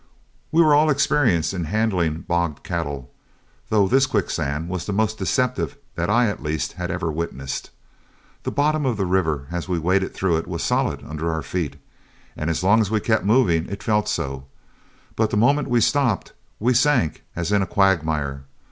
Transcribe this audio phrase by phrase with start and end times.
[0.51, 3.11] We were all experienced in handling bogged cattle,
[3.69, 7.69] though this quicksand was the most deceptive that I, at least, had ever witnessed.
[8.41, 11.75] The bottom of the river as we waded through it was solid under our feet,
[12.35, 14.45] and as long as we kept moving it felt so,
[15.15, 18.45] but the moment we stopped we sank as in a quagmire.